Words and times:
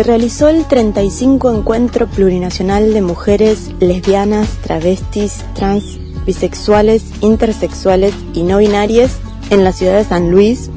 Se 0.00 0.04
realizó 0.04 0.48
el 0.48 0.64
35 0.64 1.54
Encuentro 1.54 2.06
Plurinacional 2.06 2.94
de 2.94 3.02
Mujeres 3.02 3.70
Lesbianas, 3.80 4.48
Travestis, 4.62 5.44
Trans, 5.52 5.98
Bisexuales, 6.24 7.04
Intersexuales 7.20 8.14
y 8.32 8.44
No 8.44 8.56
Binarias 8.56 9.18
en 9.50 9.62
la 9.62 9.72
ciudad 9.72 9.98
de 9.98 10.04
San 10.04 10.30
Luis, 10.30 10.70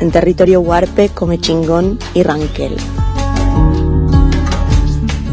en 0.00 0.10
territorio 0.10 0.60
Huarpe, 0.60 1.08
Comechingón 1.08 2.00
y 2.14 2.24
Ranquel. 2.24 2.76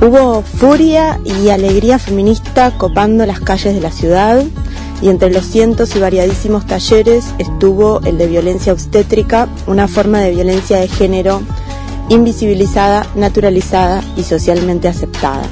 Hubo 0.02 0.44
furia 0.44 1.20
y 1.26 1.50
alegría 1.50 1.98
feminista 1.98 2.78
copando 2.78 3.26
las 3.26 3.40
calles 3.40 3.74
de 3.74 3.82
la 3.82 3.92
ciudad 3.92 4.44
y 5.02 5.10
entre 5.10 5.32
los 5.32 5.46
cientos 5.46 5.96
y 5.96 6.00
variadísimos 6.00 6.68
talleres 6.68 7.34
estuvo 7.40 8.02
el 8.02 8.20
de 8.20 8.28
violencia 8.28 8.72
obstétrica, 8.72 9.48
una 9.66 9.88
forma 9.88 10.20
de 10.20 10.30
violencia 10.30 10.78
de 10.78 10.88
género 10.88 11.42
invisibilizada, 12.12 13.08
naturalizada 13.16 14.04
y 14.18 14.24
socialmente 14.24 14.90
aceptada. 14.90 15.44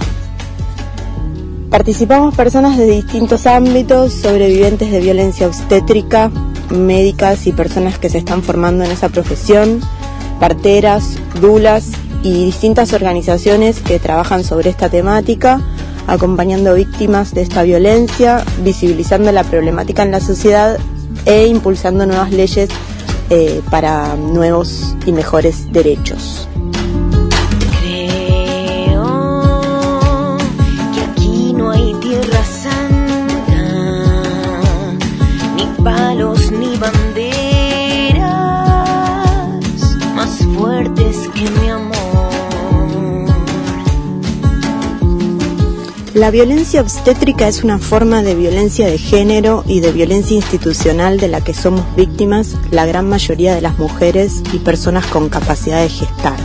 Participamos 1.70 2.36
personas 2.36 2.78
de 2.78 2.86
distintos 2.86 3.48
ámbitos, 3.48 4.12
sobrevivientes 4.12 4.92
de 4.92 5.00
violencia 5.00 5.48
obstétrica, 5.48 6.30
médicas 6.70 7.48
y 7.48 7.54
personas 7.54 7.98
que 7.98 8.10
se 8.10 8.18
están 8.18 8.44
formando 8.44 8.84
en 8.84 8.92
esa 8.92 9.08
profesión, 9.08 9.80
parteras, 10.40 11.18
dulas 11.40 11.92
y 12.24 12.46
distintas 12.46 12.92
organizaciones 12.92 13.80
que 13.80 13.98
trabajan 13.98 14.44
sobre 14.44 14.70
esta 14.70 14.90
temática, 14.90 15.62
acompañando 16.08 16.74
víctimas 16.74 17.34
de 17.34 17.44
esta 17.44 17.64
violencia, 17.64 18.44
visibilizando 18.64 19.32
la 19.32 19.46
problemática 19.46 20.04
en 20.04 20.12
la 20.12 20.20
sociedad 20.20 20.78
e 21.26 21.48
impulsando 21.48 22.06
nuevas 22.06 22.32
leyes 22.32 22.70
eh, 23.30 23.62
para 23.70 24.16
nuevos 24.16 24.96
y 25.06 25.12
mejores 25.12 25.72
derechos. 25.72 26.48
La 46.20 46.32
violencia 46.32 46.82
obstétrica 46.82 47.48
es 47.48 47.64
una 47.64 47.80
forma 47.80 48.22
de 48.22 48.36
violencia 48.36 48.88
de 48.88 48.98
género 48.98 49.64
y 49.66 49.80
de 49.80 49.94
violencia 49.94 50.36
institucional 50.36 51.18
de 51.18 51.30
la 51.30 51.40
que 51.40 51.54
somos 51.54 51.96
víctimas 51.96 52.58
la 52.72 52.86
gran 52.86 53.08
mayoría 53.08 53.56
de 53.56 53.62
las 53.62 53.80
mujeres 53.80 54.44
y 54.52 54.58
personas 54.58 55.08
con 55.08 55.30
capacidad 55.30 55.82
de 55.82 55.88
gestar. 55.88 56.38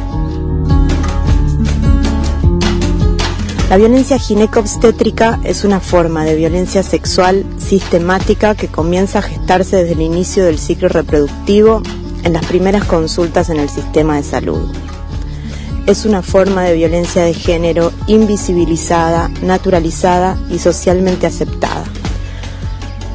La 3.69 3.77
violencia 3.77 4.17
gineco-obstétrica 4.17 5.41
es 5.43 5.65
una 5.65 5.81
forma 5.81 6.25
de 6.25 6.37
violencia 6.37 6.85
sexual 6.85 7.45
sistemática 7.59 8.55
que 8.55 8.69
comienza 8.69 9.19
a 9.19 9.23
gestarse 9.23 9.79
desde 9.79 9.95
el 9.95 10.03
inicio 10.03 10.45
del 10.45 10.61
ciclo 10.61 10.89
reproductivo 10.89 11.83
en 12.23 12.33
las 12.33 12.47
primeras 12.47 12.85
consultas 12.85 13.51
en 13.51 13.59
el 13.59 13.69
sistema 13.69 14.19
de 14.19 14.23
salud 14.23 14.73
es 15.87 16.05
una 16.05 16.23
forma 16.23 16.63
de 16.63 16.75
violencia 16.75 17.23
de 17.23 17.35
género 17.35 17.93
invisibilizada, 18.07 19.29
naturalizada 19.43 20.39
y 20.51 20.59
socialmente 20.59 21.27
aceptada. 21.27 21.85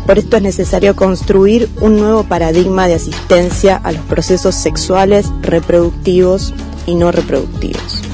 Por 0.05 0.17
esto 0.17 0.37
es 0.37 0.43
necesario 0.43 0.95
construir 0.95 1.69
un 1.81 1.99
nuevo 1.99 2.23
paradigma 2.23 2.87
de 2.87 2.95
asistencia 2.95 3.75
a 3.75 3.91
los 3.91 4.01
procesos 4.01 4.55
sexuales, 4.55 5.27
reproductivos 5.41 6.53
y 6.87 6.95
no 6.95 7.11
reproductivos. 7.11 8.08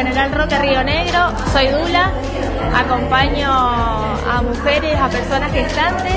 General 0.00 0.32
Roque 0.32 0.58
Río 0.58 0.82
Negro, 0.82 1.30
soy 1.52 1.66
Dula, 1.68 2.10
acompaño 2.74 3.50
a 3.50 4.42
mujeres, 4.42 4.98
a 4.98 5.08
personas 5.08 5.52
gestantes 5.52 6.16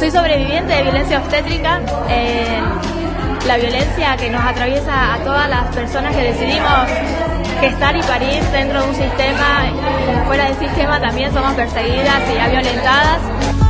soy 0.00 0.10
sobreviviente 0.12 0.72
de 0.72 0.82
violencia 0.82 1.18
obstétrica, 1.18 1.80
eh, 2.08 2.58
la 3.46 3.56
violencia 3.58 4.16
que 4.16 4.30
nos 4.30 4.42
atraviesa 4.42 5.14
a 5.14 5.18
todas 5.18 5.50
las 5.50 5.74
personas 5.74 6.14
que 6.14 6.22
decidimos 6.22 6.88
gestar 7.60 7.96
y 7.96 8.02
parir 8.04 8.42
dentro 8.44 8.80
de 8.80 8.88
un 8.88 8.94
sistema 8.94 9.64
fuera 10.26 10.44
del 10.44 10.56
sistema 10.58 11.00
también 11.00 11.34
somos 11.34 11.52
perseguidas 11.54 12.22
y 12.30 12.50
violentadas. 12.50 13.69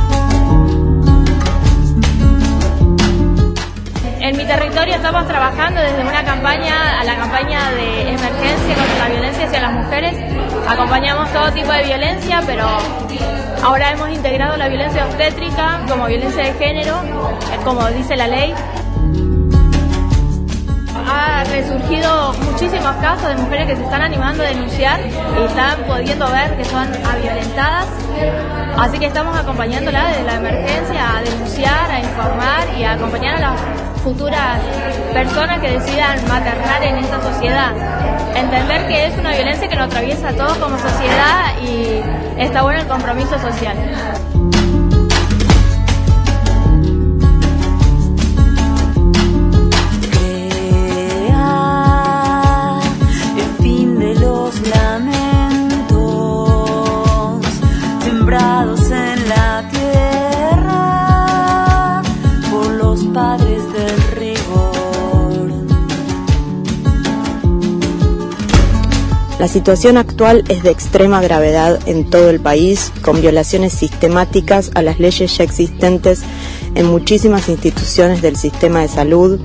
En 4.21 4.37
mi 4.37 4.45
territorio 4.45 4.95
estamos 4.95 5.27
trabajando 5.27 5.81
desde 5.81 6.01
una 6.01 6.23
campaña 6.23 6.99
a 6.99 7.03
la 7.03 7.15
campaña 7.17 7.71
de 7.71 8.01
emergencia 8.01 8.75
contra 8.75 8.99
la 8.99 9.09
violencia 9.09 9.45
hacia 9.47 9.61
las 9.61 9.73
mujeres. 9.73 10.15
Acompañamos 10.67 11.33
todo 11.33 11.51
tipo 11.51 11.71
de 11.71 11.83
violencia, 11.83 12.43
pero 12.45 12.67
Ahora 13.63 13.91
hemos 13.91 14.09
integrado 14.09 14.57
la 14.57 14.67
violencia 14.69 15.05
obstétrica 15.05 15.81
como 15.87 16.07
violencia 16.07 16.45
de 16.45 16.53
género, 16.53 16.95
como 17.63 17.87
dice 17.89 18.15
la 18.15 18.27
ley. 18.27 18.55
Ha 21.07 21.43
resurgido 21.43 22.33
muchísimos 22.33 22.95
casos 22.95 23.27
de 23.27 23.35
mujeres 23.35 23.67
que 23.67 23.75
se 23.75 23.83
están 23.83 24.01
animando 24.01 24.41
a 24.41 24.47
denunciar 24.47 24.99
y 25.01 25.43
están 25.43 25.83
pudiendo 25.83 26.31
ver 26.31 26.57
que 26.57 26.65
son 26.65 26.87
violentadas. 27.21 27.85
Así 28.79 28.97
que 28.97 29.05
estamos 29.05 29.37
acompañándola 29.37 30.07
desde 30.07 30.23
la 30.23 30.35
emergencia 30.35 31.17
a 31.17 31.21
denunciar, 31.21 31.91
a 31.91 31.99
informar 31.99 32.67
y 32.79 32.83
a 32.83 32.93
acompañar 32.93 33.35
a 33.35 33.39
las 33.39 33.61
futuras 34.01 34.59
personas 35.13 35.59
que 35.59 35.71
decidan 35.71 36.27
maternar 36.27 36.83
en 36.83 36.97
esta 36.97 37.21
sociedad. 37.21 37.71
Entender 38.35 38.87
que 38.87 39.07
es 39.07 39.17
una 39.17 39.31
violencia 39.31 39.67
que 39.67 39.75
nos 39.75 39.87
atraviesa 39.87 40.29
a 40.29 40.33
todos 40.33 40.57
como 40.57 40.77
sociedad 40.77 41.57
y 41.61 42.01
está 42.41 42.63
bueno 42.63 42.81
el 42.81 42.87
compromiso 42.87 43.37
social. 43.39 44.40
La 69.41 69.47
situación 69.47 69.97
actual 69.97 70.43
es 70.49 70.61
de 70.61 70.69
extrema 70.69 71.19
gravedad 71.19 71.79
en 71.87 72.07
todo 72.07 72.29
el 72.29 72.39
país, 72.39 72.91
con 73.01 73.21
violaciones 73.21 73.73
sistemáticas 73.73 74.69
a 74.75 74.83
las 74.83 74.99
leyes 74.99 75.35
ya 75.35 75.43
existentes 75.43 76.21
en 76.75 76.85
muchísimas 76.85 77.49
instituciones 77.49 78.21
del 78.21 78.35
sistema 78.35 78.81
de 78.81 78.87
salud. 78.87 79.39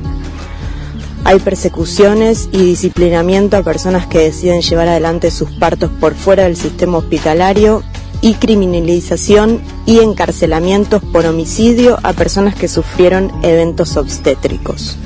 Hay 1.24 1.38
persecuciones 1.38 2.50
y 2.52 2.58
disciplinamiento 2.58 3.56
a 3.56 3.62
personas 3.62 4.06
que 4.06 4.18
deciden 4.18 4.60
llevar 4.60 4.88
adelante 4.88 5.30
sus 5.30 5.50
partos 5.52 5.90
por 5.98 6.14
fuera 6.14 6.42
del 6.42 6.58
sistema 6.58 6.98
hospitalario 6.98 7.82
y 8.20 8.34
criminalización 8.34 9.62
y 9.86 10.00
encarcelamientos 10.00 11.02
por 11.04 11.24
homicidio 11.24 11.98
a 12.02 12.12
personas 12.12 12.54
que 12.54 12.68
sufrieron 12.68 13.32
eventos 13.42 13.96
obstétricos. 13.96 14.98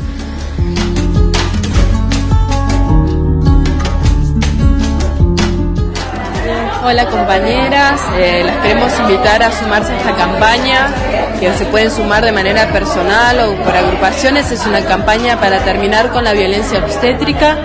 Hola 6.90 7.06
compañeras, 7.06 8.00
eh, 8.18 8.42
las 8.44 8.56
queremos 8.56 8.92
invitar 8.98 9.40
a 9.44 9.52
sumarse 9.52 9.92
a 9.92 9.96
esta 9.96 10.16
campaña, 10.16 10.92
que 11.38 11.52
se 11.52 11.64
pueden 11.66 11.88
sumar 11.88 12.24
de 12.24 12.32
manera 12.32 12.66
personal 12.72 13.38
o 13.48 13.54
por 13.62 13.76
agrupaciones. 13.76 14.50
Es 14.50 14.66
una 14.66 14.80
campaña 14.84 15.38
para 15.38 15.60
terminar 15.60 16.10
con 16.10 16.24
la 16.24 16.32
violencia 16.32 16.80
obstétrica. 16.80 17.58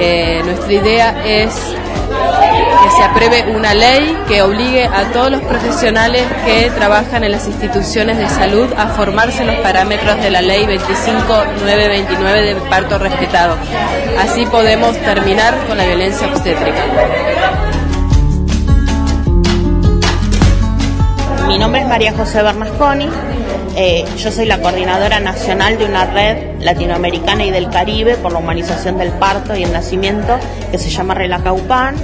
Eh, 0.00 0.42
nuestra 0.44 0.72
idea 0.72 1.24
es 1.24 1.54
que 1.54 2.90
se 2.96 3.04
apruebe 3.04 3.52
una 3.54 3.72
ley 3.72 4.18
que 4.26 4.42
obligue 4.42 4.86
a 4.86 5.12
todos 5.12 5.30
los 5.30 5.42
profesionales 5.42 6.24
que 6.44 6.68
trabajan 6.70 7.22
en 7.22 7.30
las 7.30 7.46
instituciones 7.46 8.18
de 8.18 8.28
salud 8.28 8.68
a 8.76 8.88
formarse 8.88 9.42
en 9.42 9.46
los 9.46 9.56
parámetros 9.60 10.20
de 10.20 10.30
la 10.30 10.42
ley 10.42 10.66
25929 10.66 12.42
de 12.42 12.56
parto 12.62 12.98
respetado. 12.98 13.56
Así 14.18 14.44
podemos 14.46 14.96
terminar 15.02 15.56
con 15.68 15.76
la 15.76 15.84
violencia 15.84 16.26
obstétrica. 16.26 16.82
Mi 21.46 21.58
nombre 21.58 21.80
es 21.80 21.86
María 21.86 22.12
José 22.12 22.42
Bernasconi. 22.42 23.08
Eh, 23.76 24.04
yo 24.18 24.32
soy 24.32 24.46
la 24.46 24.60
coordinadora 24.60 25.20
nacional 25.20 25.78
de 25.78 25.84
una 25.84 26.04
red 26.04 26.60
latinoamericana 26.60 27.44
y 27.44 27.50
del 27.50 27.70
Caribe 27.70 28.16
por 28.16 28.32
la 28.32 28.38
humanización 28.38 28.98
del 28.98 29.12
parto 29.12 29.54
y 29.54 29.62
el 29.62 29.72
nacimiento 29.72 30.38
que 30.72 30.78
se 30.78 30.90
llama 30.90 31.14
Relacaupan. 31.14 31.94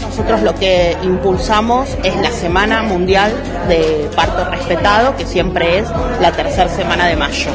Nosotros 0.00 0.40
lo 0.42 0.54
que 0.54 0.96
impulsamos 1.02 1.90
es 2.02 2.16
la 2.16 2.30
Semana 2.30 2.82
Mundial 2.82 3.30
de 3.68 4.08
Parto 4.16 4.50
Respetado, 4.50 5.16
que 5.16 5.26
siempre 5.26 5.78
es 5.78 5.88
la 6.20 6.32
tercera 6.32 6.70
semana 6.70 7.06
de 7.08 7.16
mayo. 7.16 7.50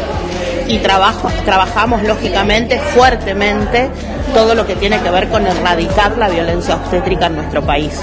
Y 0.68 0.78
trabajamos 0.80 2.04
lógicamente 2.04 2.80
fuertemente 2.80 3.90
todo 4.34 4.54
lo 4.54 4.68
que 4.68 4.76
tiene 4.76 5.00
que 5.00 5.10
ver 5.10 5.30
con 5.30 5.46
erradicar 5.48 6.16
la 6.18 6.30
violencia 6.30 6.76
obstétrica 6.76 7.26
en 7.28 7.36
nuestro 7.38 7.64
país. 7.64 8.02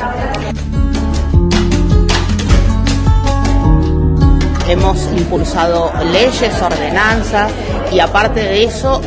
Hemos 4.69 5.05
impulsado 5.17 5.93
leyes, 6.13 6.61
ordenanzas 6.61 7.51
y 7.91 8.01
aparte 8.01 8.41
de 8.41 8.65
eso 8.65 9.01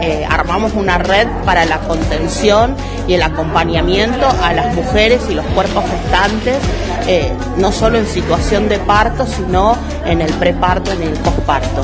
eh, 0.00 0.26
armamos 0.28 0.72
una 0.74 0.98
red 0.98 1.26
para 1.44 1.64
la 1.64 1.78
contención 1.80 2.74
y 3.06 3.14
el 3.14 3.22
acompañamiento 3.22 4.26
a 4.42 4.52
las 4.52 4.74
mujeres 4.74 5.22
y 5.30 5.34
los 5.34 5.46
cuerpos 5.46 5.84
gestantes, 5.84 6.58
eh, 7.06 7.32
no 7.58 7.72
solo 7.72 7.98
en 7.98 8.06
situación 8.06 8.68
de 8.68 8.78
parto, 8.78 9.26
sino 9.26 9.76
en 10.04 10.20
el 10.20 10.32
preparto 10.34 10.92
en 10.92 11.02
el 11.02 11.14
posparto. 11.14 11.82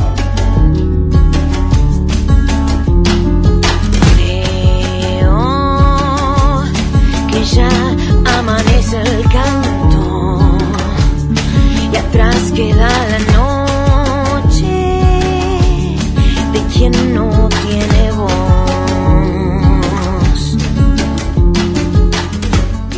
ya 7.55 7.69
amanece 8.39 9.01
el 9.01 9.23
canto 9.31 9.68
y 11.93 11.97
atrás 11.97 12.53
queda 12.55 12.89
la 13.09 13.19
noche 13.37 14.67
de 16.53 16.63
quien 16.73 17.15
no 17.15 17.49
tiene 17.49 18.13
voz. 18.13 18.33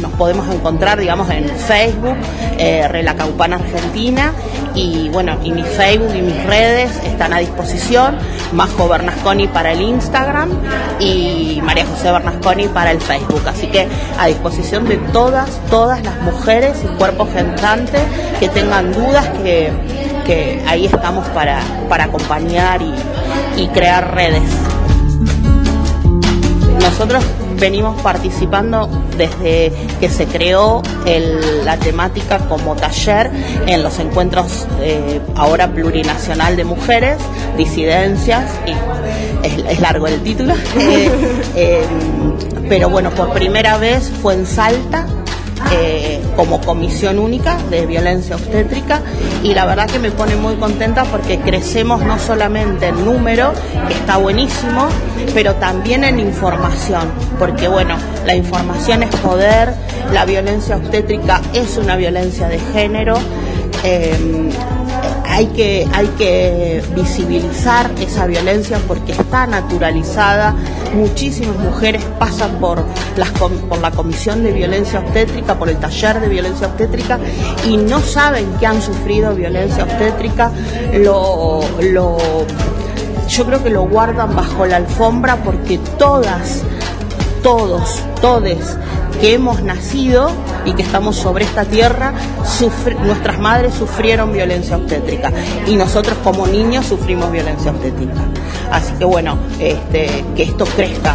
Nos 0.01 0.13
podemos 0.13 0.49
encontrar, 0.55 0.99
digamos, 0.99 1.31
en 1.31 1.49
Facebook, 1.49 2.17
eh, 2.59 2.89
Relacaupana 2.89 3.57
Argentina, 3.57 4.33
y 4.75 5.09
bueno, 5.09 5.37
y 5.43 5.53
mi 5.53 5.63
Facebook 5.63 6.15
y 6.15 6.23
mis 6.23 6.45
redes 6.45 6.91
están 7.05 7.33
a 7.33 7.39
disposición, 7.39 8.17
Majo 8.53 8.89
Bernasconi 8.89 9.49
para 9.49 9.73
el 9.73 9.81
Instagram 9.83 10.51
y 10.99 11.61
María 11.63 11.87
José 11.87 12.11
Bernasconi 12.13 12.69
para 12.69 12.93
el 12.93 13.01
Facebook. 13.01 13.43
Así 13.47 13.67
que 13.67 13.89
a 14.19 14.27
disposición 14.27 14.89
de 14.89 14.97
todas, 15.13 15.51
todas 15.71 16.03
las 16.05 16.21
mujeres 16.23 16.83
y 16.85 16.87
cuerpos 16.97 17.29
gestantes 17.33 18.03
que 18.39 18.49
tengan 18.49 18.93
dudas, 18.93 19.29
que, 19.43 19.71
que 20.27 20.63
ahí 20.67 20.87
estamos 20.87 21.27
para, 21.29 21.61
para 21.89 22.05
acompañar 22.05 22.81
y, 22.83 22.95
y 23.63 23.69
crear 23.69 24.15
redes. 24.15 24.43
Nosotros 26.83 27.25
venimos 27.61 28.01
participando 28.01 28.89
desde 29.17 29.71
que 30.01 30.09
se 30.09 30.27
creó 30.27 30.83
la 31.65 31.77
temática 31.77 32.39
como 32.49 32.75
taller 32.75 33.31
en 33.67 33.83
los 33.83 33.99
encuentros 33.99 34.67
eh, 34.81 35.21
ahora 35.37 35.69
plurinacional 35.69 36.57
de 36.57 36.65
mujeres, 36.65 37.19
disidencias, 37.57 38.51
y 38.67 39.47
es, 39.47 39.59
es 39.69 39.81
largo 39.81 40.07
el 40.07 40.21
título, 40.23 40.55
Eh, 40.81 41.11
eh, 41.57 41.85
pero 42.69 42.89
bueno, 42.89 43.11
por 43.11 43.33
primera 43.33 43.77
vez 43.77 44.11
fue 44.23 44.35
en 44.35 44.47
Salta, 44.47 45.07
eh, 45.73 46.21
como 46.37 46.61
comisión 46.61 47.19
única 47.19 47.57
de 47.71 47.87
violencia 47.87 48.37
obstétrica 48.37 49.01
y 49.43 49.55
la 49.55 49.67
verdad 49.67 49.89
que 49.89 49.99
me 49.99 50.11
pone 50.11 50.37
muy 50.37 50.55
contenta 50.57 51.05
porque 51.05 51.39
crecemos 51.39 52.03
no 52.03 52.19
solamente 52.19 52.89
en 52.89 53.05
número, 53.05 53.53
que 53.87 53.95
está 53.95 54.17
buenísimo, 54.17 54.89
pero 55.35 55.55
también 55.57 56.05
en 56.05 56.19
información, 56.19 57.11
porque 57.39 57.69
bueno, 57.69 57.97
la 58.27 58.35
información 58.35 59.03
es 59.03 59.15
poder, 59.17 59.75
la 60.13 60.25
violencia 60.25 60.77
obstétrica 60.77 61.41
es 61.53 61.77
una 61.77 61.97
violencia 61.97 62.49
de 62.49 62.59
género. 62.73 63.15
eh, 63.85 64.51
hay 65.41 65.47
que, 65.47 65.89
hay 65.95 66.07
que 66.19 66.83
visibilizar 66.95 67.91
esa 67.99 68.27
violencia 68.27 68.79
porque 68.87 69.13
está 69.13 69.47
naturalizada. 69.47 70.55
Muchísimas 70.95 71.57
mujeres 71.57 72.05
pasan 72.19 72.59
por, 72.61 72.85
las, 73.17 73.31
por 73.31 73.79
la 73.81 73.91
comisión 73.91 74.45
de 74.45 74.53
violencia 74.53 75.01
obstétrica, 75.01 75.59
por 75.59 75.71
el 75.71 75.79
taller 75.79 76.21
de 76.21 76.29
violencia 76.29 76.67
obstétrica 76.67 77.19
y 77.67 77.79
no 77.79 78.01
saben 78.01 78.53
que 78.59 78.67
han 78.67 78.83
sufrido 78.83 79.35
violencia 79.35 79.85
obstétrica. 79.85 80.53
Lo, 80.93 81.61
lo, 81.81 82.19
yo 83.27 83.47
creo 83.47 83.65
que 83.65 83.71
lo 83.71 83.89
guardan 83.89 84.37
bajo 84.37 84.67
la 84.67 84.77
alfombra 84.77 85.37
porque 85.37 85.79
todas 85.99 86.63
todos, 87.43 88.03
todes 88.21 88.77
que 89.21 89.35
hemos 89.35 89.63
nacido 89.63 90.31
y 90.65 90.73
que 90.75 90.83
estamos 90.83 91.17
sobre 91.17 91.45
esta 91.45 91.65
tierra, 91.65 92.15
nuestras 93.05 93.39
madres 93.39 93.75
sufrieron 93.75 94.33
violencia 94.33 94.77
obstétrica 94.77 95.33
y 95.67 95.77
nosotros 95.77 96.17
como 96.25 96.47
niños 96.47 96.87
sufrimos 96.87 97.31
violencia 97.31 97.71
obstétrica. 97.71 98.21
Así 98.71 98.93
que 98.95 99.05
bueno, 99.05 99.39
este, 99.59 100.25
que 100.37 100.43
esto 100.45 100.65
crezca. 100.65 101.15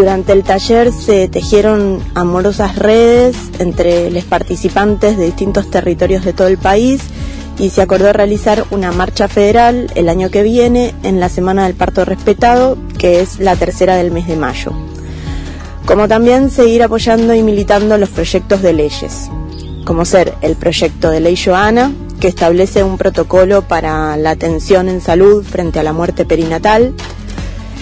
Durante 0.00 0.32
el 0.32 0.44
taller 0.44 0.92
se 0.92 1.28
tejieron 1.28 2.02
amorosas 2.14 2.76
redes 2.76 3.36
entre 3.58 4.10
los 4.10 4.24
participantes 4.24 5.18
de 5.18 5.26
distintos 5.26 5.70
territorios 5.70 6.24
de 6.24 6.32
todo 6.32 6.48
el 6.48 6.56
país 6.56 7.02
y 7.58 7.68
se 7.68 7.82
acordó 7.82 8.10
realizar 8.10 8.64
una 8.70 8.92
marcha 8.92 9.28
federal 9.28 9.92
el 9.94 10.08
año 10.08 10.30
que 10.30 10.42
viene 10.42 10.94
en 11.02 11.20
la 11.20 11.28
Semana 11.28 11.64
del 11.64 11.74
Parto 11.74 12.06
Respetado, 12.06 12.78
que 12.96 13.20
es 13.20 13.40
la 13.40 13.56
tercera 13.56 13.94
del 13.96 14.10
mes 14.10 14.26
de 14.26 14.36
mayo. 14.36 14.72
Como 15.84 16.08
también 16.08 16.48
seguir 16.48 16.82
apoyando 16.82 17.34
y 17.34 17.42
militando 17.42 17.98
los 17.98 18.08
proyectos 18.08 18.62
de 18.62 18.72
leyes, 18.72 19.28
como 19.84 20.06
ser 20.06 20.32
el 20.40 20.56
proyecto 20.56 21.10
de 21.10 21.20
ley 21.20 21.36
Joana, 21.36 21.92
que 22.20 22.28
establece 22.28 22.82
un 22.82 22.96
protocolo 22.96 23.68
para 23.68 24.16
la 24.16 24.30
atención 24.30 24.88
en 24.88 25.02
salud 25.02 25.44
frente 25.44 25.78
a 25.78 25.82
la 25.82 25.92
muerte 25.92 26.24
perinatal, 26.24 26.94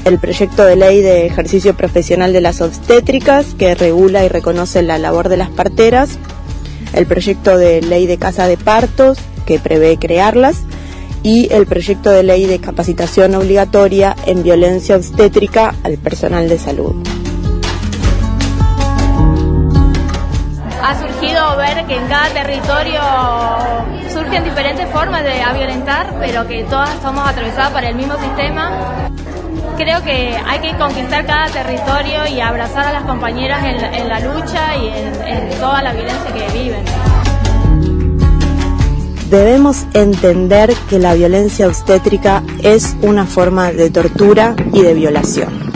el 0.09 0.19
proyecto 0.19 0.65
de 0.65 0.75
ley 0.75 1.03
de 1.03 1.27
ejercicio 1.27 1.77
profesional 1.77 2.33
de 2.33 2.41
las 2.41 2.63
obstétricas 2.63 3.55
que 3.59 3.75
regula 3.75 4.25
y 4.25 4.29
reconoce 4.29 4.83
la 4.83 4.97
labor 4.97 5.29
de 5.29 5.37
las 5.37 5.51
parteras, 5.51 6.19
el 6.95 7.07
proyecto 7.07 7.59
de 7.59 7.83
ley 7.83 8.07
de 8.07 8.17
casa 8.17 8.47
de 8.47 8.57
partos 8.57 9.19
que 9.45 9.59
prevé 9.59 9.99
crearlas 9.99 10.63
y 11.23 11.53
el 11.53 11.67
proyecto 11.67 12.11
de 12.11 12.23
ley 12.23 12.47
de 12.47 12.59
capacitación 12.59 13.35
obligatoria 13.35 14.17
en 14.25 14.43
violencia 14.43 14.97
obstétrica 14.97 15.75
al 15.83 15.99
personal 15.99 16.49
de 16.49 16.59
salud. 16.59 16.95
Ha 20.83 20.99
surgido 21.01 21.57
ver 21.59 21.85
que 21.87 21.97
en 21.97 22.09
cada 22.09 22.29
territorio 22.31 23.01
surgen 24.11 24.43
diferentes 24.43 24.89
formas 24.89 25.23
de 25.23 25.33
violentar, 25.55 26.15
pero 26.19 26.47
que 26.47 26.65
todas 26.65 26.95
estamos 26.95 27.29
atravesadas 27.29 27.73
por 27.73 27.85
el 27.85 27.95
mismo 27.95 28.15
sistema. 28.17 29.11
Creo 29.79 30.03
que 30.03 30.37
hay 30.45 30.59
que 30.59 30.77
conquistar 30.77 31.25
cada 31.25 31.47
territorio 31.47 32.27
y 32.27 32.41
abrazar 32.41 32.89
a 32.89 32.93
las 32.93 33.05
compañeras 33.05 33.65
en, 33.65 33.95
en 33.95 34.09
la 34.09 34.19
lucha 34.19 34.75
y 34.75 34.89
en, 34.89 35.15
en 35.25 35.51
toda 35.61 35.81
la 35.83 35.93
violencia 35.93 36.35
que 36.35 36.59
viven. 36.59 36.85
Debemos 39.31 39.87
entender 39.95 40.75
que 40.91 40.99
la 40.99 41.15
violencia 41.15 41.69
obstétrica 41.69 42.43
es 42.61 42.97
una 43.03 43.25
forma 43.25 43.71
de 43.71 43.89
tortura 43.91 44.57
y 44.73 44.83
de 44.83 44.95
violación. 44.95 45.73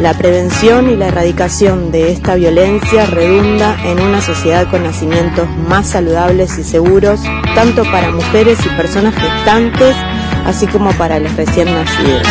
La 0.00 0.12
prevención 0.14 0.90
y 0.90 0.96
la 0.96 1.08
erradicación 1.08 1.90
de 1.92 2.12
esta 2.12 2.34
violencia 2.34 3.06
redunda 3.06 3.74
en 3.84 4.00
una 4.00 4.20
sociedad 4.20 4.70
con 4.70 4.82
nacimientos 4.82 5.48
más 5.68 5.88
saludables 5.88 6.58
y 6.58 6.64
seguros, 6.64 7.20
tanto 7.54 7.84
para 7.84 8.10
mujeres 8.10 8.58
y 8.66 8.68
personas 8.76 9.14
gestantes, 9.14 9.96
así 10.46 10.66
como 10.66 10.92
para 10.92 11.18
los 11.18 11.34
recién 11.36 11.72
nacidos. 11.74 12.26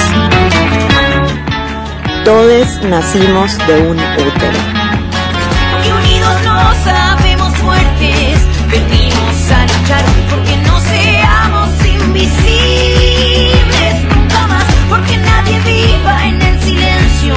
Todos 2.26 2.84
nacimos 2.84 3.58
de 3.68 3.82
un 3.82 3.98
útero. 3.98 4.60
Y 5.86 5.92
unidos 5.92 6.36
no 6.44 6.74
sabemos 6.84 7.56
fuertes, 7.58 8.40
venimos 8.70 9.52
a 9.52 9.64
luchar 9.64 10.06
porque 10.30 10.58
no 10.58 10.80
seamos 10.82 11.70
invisibles 11.86 12.44
nunca 14.14 14.48
más, 14.48 14.66
porque 14.90 15.18
nadie 15.18 15.60
viva 15.62 16.26
en 16.28 16.42
el 16.42 16.62
silencio. 16.62 17.36